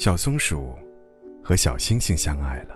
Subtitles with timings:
[0.00, 0.74] 小松鼠
[1.44, 2.74] 和小星星相爱了。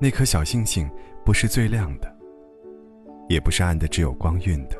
[0.00, 0.90] 那颗小星星
[1.24, 2.12] 不是最亮的，
[3.28, 4.76] 也不是暗的只有光晕的，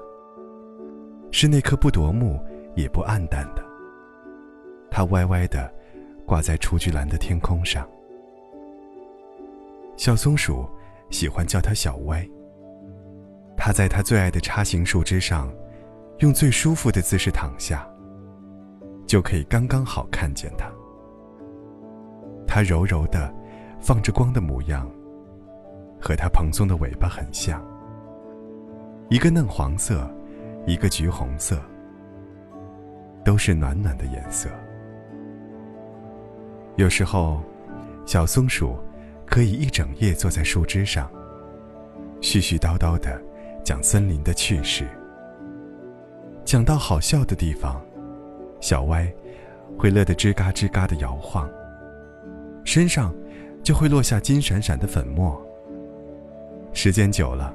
[1.31, 3.65] 是那颗不夺目也不暗淡的。
[4.91, 5.73] 它歪歪的
[6.27, 7.89] 挂在雏菊蓝的天空上。
[9.97, 10.69] 小松鼠
[11.11, 12.29] 喜欢叫它小歪。
[13.57, 15.49] 它在它最爱的叉形树枝上，
[16.19, 17.89] 用最舒服的姿势躺下，
[19.07, 20.69] 就可以刚刚好看见它。
[22.49, 23.33] 它柔柔的，
[23.79, 24.91] 放着光的模样，
[26.01, 27.63] 和它蓬松的尾巴很像。
[29.11, 30.11] 一个嫩黄色，
[30.67, 31.61] 一个橘红色，
[33.23, 34.49] 都是暖暖的颜色。
[36.77, 37.43] 有时候，
[38.07, 38.77] 小松鼠
[39.27, 41.11] 可以一整夜坐在树枝上，
[42.21, 43.21] 絮絮叨叨的
[43.63, 44.89] 讲森林的趣事。
[46.45, 47.81] 讲到好笑的地方，
[48.59, 49.07] 小歪
[49.79, 51.49] 会乐得吱嘎吱嘎的摇晃。
[52.69, 53.15] 身上
[53.63, 55.43] 就会落下金闪闪的粉末。
[56.75, 57.55] 时间久了，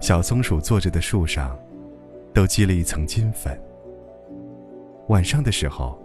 [0.00, 1.58] 小松鼠坐着的树上
[2.34, 3.58] 都积了一层金粉。
[5.08, 5.98] 晚上的时候，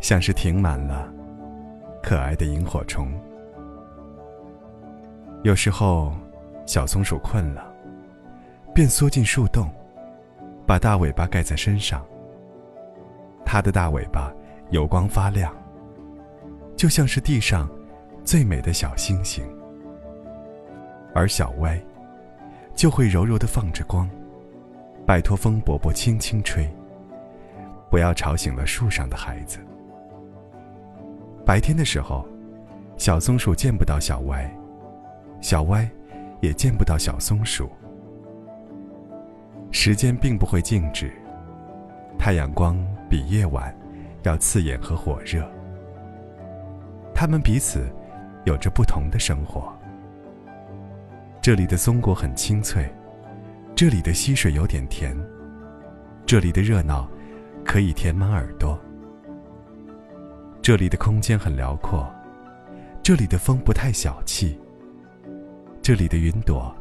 [0.00, 1.08] 像是停满了
[2.02, 3.08] 可爱的萤火虫。
[5.44, 6.12] 有时候，
[6.66, 7.72] 小松鼠困了，
[8.74, 9.70] 便缩进树洞，
[10.66, 12.04] 把大尾巴盖在身上。
[13.44, 14.34] 它的大尾巴
[14.70, 15.54] 油光发亮。
[16.80, 17.68] 就像是地上
[18.24, 19.44] 最美的小星星，
[21.14, 21.78] 而小歪
[22.74, 24.08] 就会柔柔的放着光，
[25.04, 26.66] 拜托风伯伯轻轻吹，
[27.90, 29.58] 不要吵醒了树上的孩子。
[31.44, 32.26] 白天的时候，
[32.96, 34.50] 小松鼠见不到小歪，
[35.42, 35.86] 小歪
[36.40, 37.68] 也见不到小松鼠。
[39.70, 41.12] 时间并不会静止，
[42.18, 42.74] 太阳光
[43.06, 43.70] 比夜晚
[44.22, 45.46] 要刺眼和火热。
[47.20, 47.86] 他们彼此
[48.46, 49.70] 有着不同的生活。
[51.42, 52.90] 这里的松果很清脆，
[53.76, 55.14] 这里的溪水有点甜，
[56.24, 57.06] 这里的热闹
[57.62, 58.80] 可以填满耳朵，
[60.62, 62.10] 这里的空间很辽阔，
[63.02, 64.58] 这里的风不太小气，
[65.82, 66.74] 这里的云朵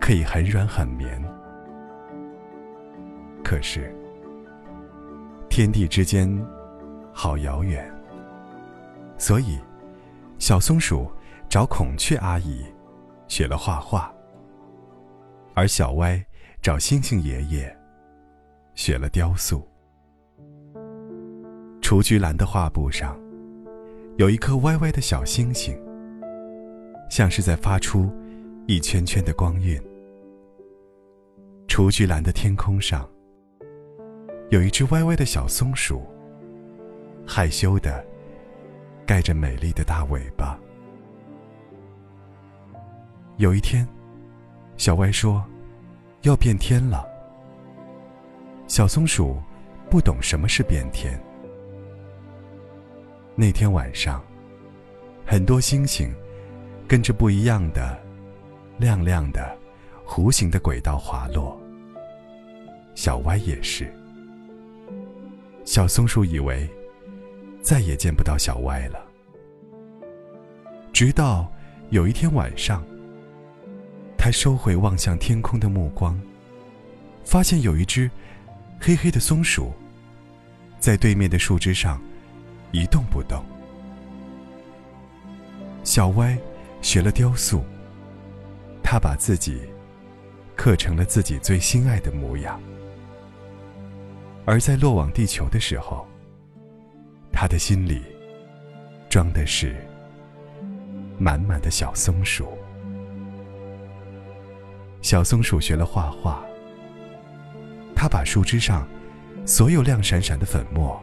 [0.00, 1.22] 可以很软很绵。
[3.44, 3.94] 可是，
[5.50, 6.26] 天地之间
[7.12, 7.94] 好遥远。
[9.18, 9.58] 所以，
[10.38, 11.10] 小松鼠
[11.48, 12.64] 找孔雀阿姨
[13.28, 14.12] 学了画画，
[15.54, 16.22] 而小歪
[16.60, 17.76] 找星星爷爷
[18.74, 19.66] 学了雕塑。
[21.80, 23.18] 雏菊蓝的画布上，
[24.18, 25.74] 有一颗歪歪的小星星，
[27.08, 28.12] 像是在发出
[28.66, 29.80] 一圈圈的光晕。
[31.68, 33.08] 雏菊蓝的天空上，
[34.50, 36.02] 有一只歪歪的小松鼠，
[37.26, 38.04] 害羞的。
[39.06, 40.58] 盖着美丽的大尾巴。
[43.36, 43.86] 有一天，
[44.76, 45.44] 小歪说
[46.22, 47.06] ：“要变天了。”
[48.66, 49.40] 小松鼠
[49.88, 51.16] 不懂什么是变天。
[53.36, 54.20] 那天晚上，
[55.24, 56.12] 很多星星
[56.88, 57.96] 跟着不一样的、
[58.78, 59.56] 亮亮的、
[60.04, 61.56] 弧形的轨道滑落。
[62.96, 63.86] 小歪也是。
[65.64, 66.68] 小松鼠以为。
[67.66, 69.04] 再也见不到小歪了。
[70.92, 71.50] 直到
[71.90, 72.86] 有一天晚上，
[74.16, 76.16] 他收回望向天空的目光，
[77.24, 78.08] 发现有一只
[78.80, 79.72] 黑黑的松鼠
[80.78, 82.00] 在对面的树枝上
[82.70, 83.44] 一动不动。
[85.82, 86.38] 小歪
[86.80, 87.64] 学了雕塑，
[88.80, 89.60] 他把自己
[90.54, 92.60] 刻成了自己最心爱的模样，
[94.44, 96.06] 而在落往地球的时候。
[97.38, 98.02] 他的心里
[99.10, 99.76] 装的是
[101.18, 102.48] 满满的小松鼠。
[105.02, 106.42] 小松鼠学了画画，
[107.94, 108.88] 他把树枝上
[109.44, 110.98] 所有亮闪闪的粉末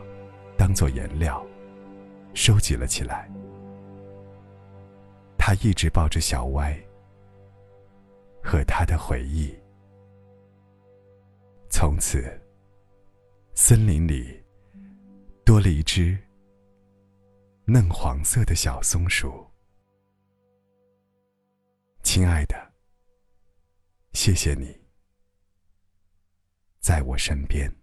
[0.58, 1.46] 当做颜料
[2.34, 3.32] 收集了起来。
[5.38, 6.76] 他一直抱着小歪
[8.42, 9.56] 和他的回忆。
[11.70, 12.42] 从此，
[13.54, 14.43] 森林里。
[15.70, 16.18] 一只
[17.66, 19.46] 嫩黄色的小松鼠，
[22.04, 22.56] 亲爱的，
[24.14, 24.78] 谢谢你，
[26.80, 27.74] 在我身边。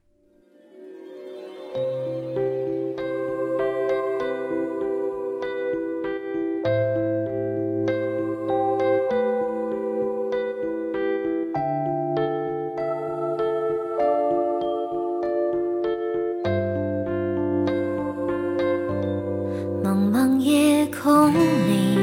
[21.03, 21.97] 空里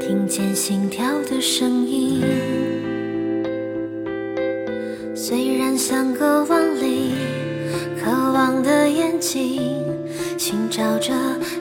[0.00, 2.24] 听见心跳的声音
[5.14, 7.14] 虽然相隔万里
[8.02, 9.80] 渴望的眼睛
[10.36, 11.14] 寻找着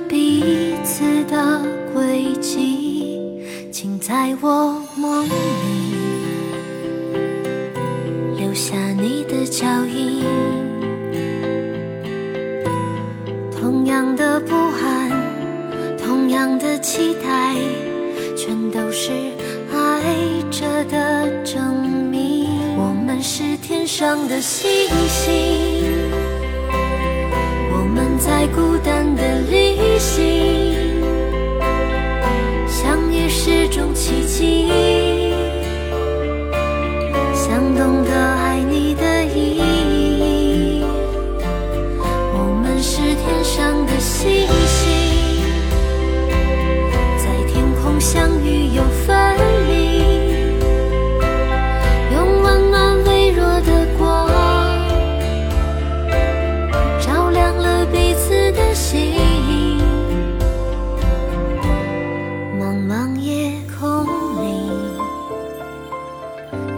[0.10, 1.62] 彼此的
[1.94, 3.40] 轨迹
[3.72, 5.30] 请在我梦里
[8.36, 10.17] 留下你的脚印。
[16.60, 17.56] 的期待。
[18.36, 19.12] 全都是
[19.74, 20.14] 爱
[20.52, 22.48] 着的证明。
[22.78, 24.70] 我们是天上的星
[25.08, 25.34] 星，
[27.72, 28.77] 我们在孤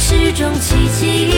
[0.00, 1.32] 是种奇迹，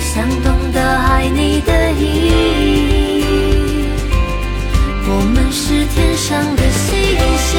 [0.00, 3.24] 想懂得爱你的意义。
[5.08, 6.96] 我们是天上的星
[7.36, 7.58] 星，